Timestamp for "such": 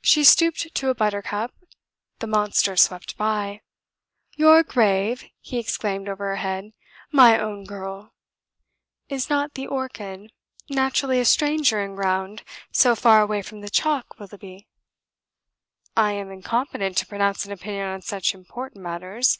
18.02-18.34